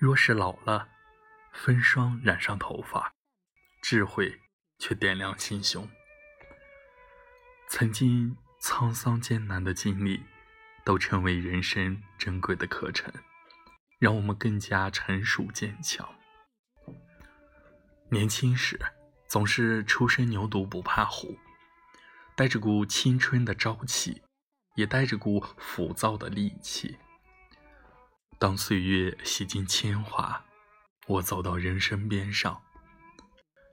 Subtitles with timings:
[0.00, 0.88] 若是老了，
[1.52, 3.12] 风霜染上头发，
[3.82, 4.40] 智慧
[4.78, 5.86] 却点亮心胸。
[7.68, 10.22] 曾经沧桑艰难的经历，
[10.86, 13.12] 都成为人生珍贵的课程，
[13.98, 16.08] 让我们更加成熟坚强。
[18.08, 18.80] 年轻时
[19.28, 21.38] 总是初生牛犊不怕虎，
[22.34, 24.22] 带着股青春的朝气，
[24.76, 26.96] 也带着股浮躁的戾气。
[28.40, 30.42] 当岁月洗尽铅华，
[31.06, 32.62] 我走到人生边上，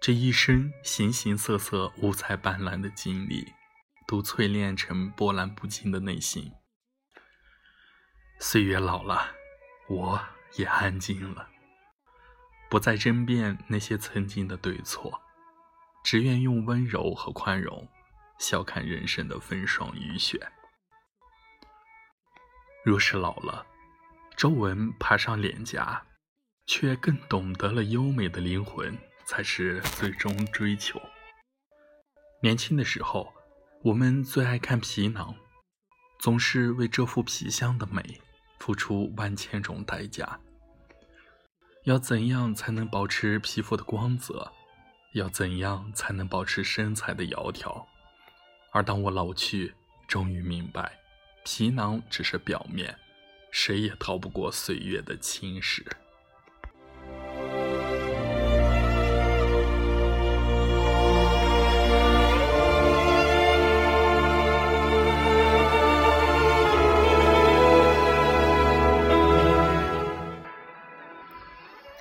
[0.00, 3.52] 这一生形形色色、五彩斑斓的经历。
[4.06, 6.50] 都淬炼成波澜不惊的内心。
[8.40, 9.30] 岁月老了，
[9.88, 10.20] 我
[10.56, 11.48] 也安静了，
[12.68, 15.22] 不再争辩那些曾经的对错，
[16.02, 17.88] 只愿用温柔和宽容
[18.40, 20.50] 笑看人生的风霜雨雪。
[22.84, 23.64] 若是老了，
[24.40, 26.02] 皱纹爬上脸颊，
[26.64, 30.98] 却更懂得了优美的灵魂才是最终追求。
[32.42, 33.30] 年轻的时候。
[33.82, 35.34] 我们最爱看皮囊，
[36.18, 38.20] 总是为这副皮箱的美
[38.58, 40.38] 付出万千种代价。
[41.84, 44.52] 要怎样才能保持皮肤的光泽？
[45.14, 47.86] 要怎样才能保持身材的窈窕？
[48.70, 49.74] 而当我老去，
[50.06, 50.98] 终于明白，
[51.42, 52.94] 皮囊只是表面，
[53.50, 55.84] 谁也逃不过岁月的侵蚀。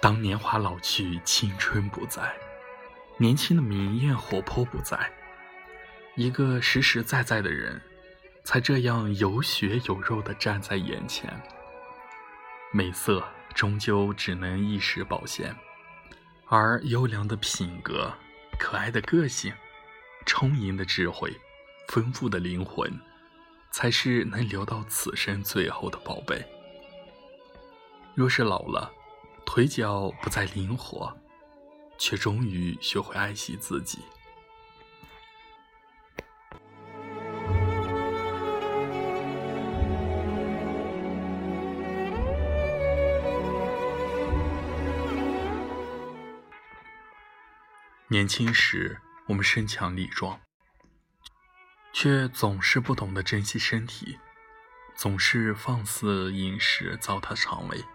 [0.02, 2.34] 当年华老去，青春不在，
[3.18, 4.98] 年轻的明艳活泼不在，
[6.16, 7.80] 一个实实在在的人，
[8.50, 11.32] 才这样有血有肉的站在眼前。
[12.74, 13.24] 美色
[13.54, 15.56] 终究只能一时保鲜，
[16.48, 18.12] 而优良的品格、
[18.58, 19.54] 可爱的个性、
[20.26, 21.32] 充盈的智慧、
[21.90, 22.92] 丰富的灵魂，
[23.70, 26.44] 才是能留到此生最后的宝贝。
[28.16, 28.92] 若是老了，
[29.46, 31.16] 腿脚不再灵活，
[32.00, 34.00] 却终于学会爱惜自己。
[48.12, 50.42] 年轻时，我们身强力壮，
[51.94, 54.18] 却总是不懂得珍惜身体，
[54.96, 57.86] 总是放肆饮食，糟蹋肠胃。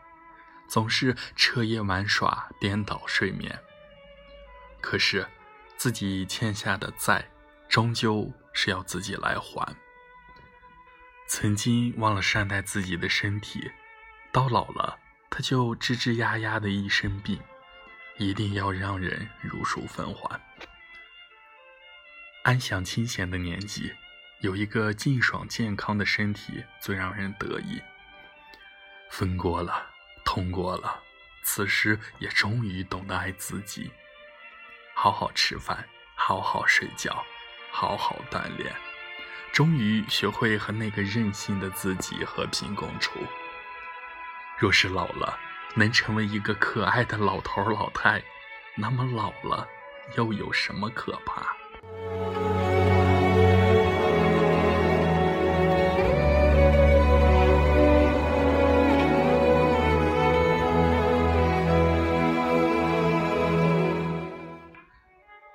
[0.68, 3.58] 总是彻夜玩耍，颠倒睡眠。
[4.80, 5.26] 可是，
[5.76, 7.28] 自己欠下的债，
[7.68, 9.76] 终究是要自己来还。
[11.26, 13.68] 曾经忘了善待自己的身体，
[14.30, 14.96] 到老了，
[15.28, 17.40] 他就吱吱呀呀的一身病，
[18.18, 20.40] 一定要让人如数奉还。
[22.42, 23.92] 安享清闲的年纪，
[24.40, 27.82] 有一个静爽健康的身体，最让人得意。
[29.10, 29.90] 分过了。
[30.26, 31.02] 通过了，
[31.42, 33.92] 此时也终于懂得爱自己，
[34.94, 37.22] 好好吃饭，好好睡觉，
[37.70, 38.74] 好好锻炼，
[39.52, 43.20] 终于学会和那个任性的自己和平共处。
[44.58, 45.38] 若是老了，
[45.76, 48.22] 能成为一个可爱的老头老太，
[48.76, 49.68] 那么老了
[50.16, 51.56] 又有什么可怕？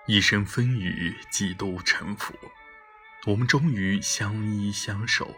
[0.06, 2.34] 一生风雨，几度沉浮，
[3.26, 5.34] 我们终于相依相守，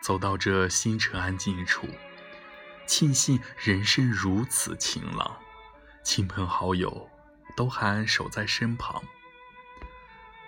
[0.00, 1.88] 走到这星辰安静处，
[2.86, 5.38] 庆幸人生如此晴朗，
[6.02, 7.10] 亲朋好友
[7.56, 9.02] 都还守在身旁。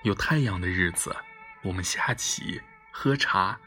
[0.03, 1.15] 有太阳的日子，
[1.63, 2.61] 我们下棋、
[2.93, 3.59] 喝茶，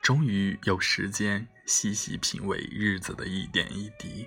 [0.00, 4.26] 终于有时间细细品味日子的一点一滴。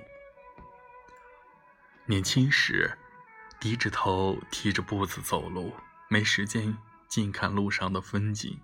[2.06, 2.98] 年轻时。
[3.60, 5.74] 低着头，提着步子走路，
[6.10, 6.78] 没时间
[7.08, 8.60] 静看路上的风景，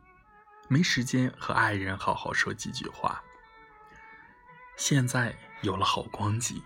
[0.67, 3.23] 没时间和爱人好好说几句话。
[4.79, 6.63] 现在有了好光景，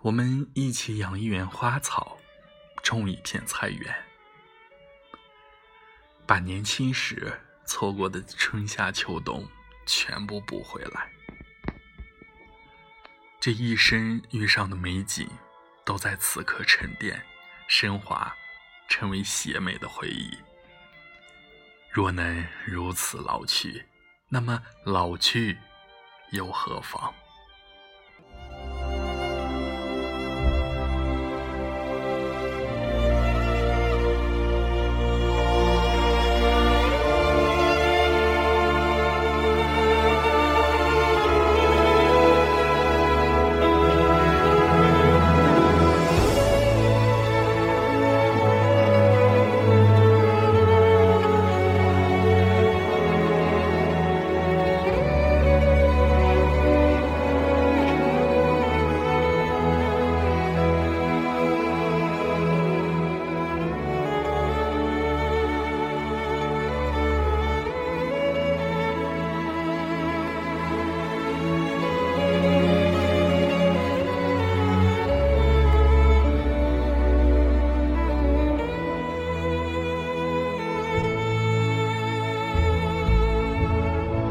[0.00, 2.18] 我们一起养一园花草，
[2.82, 3.94] 种一片菜园，
[6.26, 9.46] 把年轻时错过的春夏秋冬
[9.86, 11.12] 全部补回来。
[13.38, 15.28] 这一生遇上的美景。
[15.82, 17.20] 都在此刻沉淀、
[17.66, 18.32] 升华，
[18.88, 20.38] 成为写美的回忆。
[21.90, 23.84] 若能如此老去，
[24.28, 25.58] 那么老去
[26.30, 27.12] 又何妨？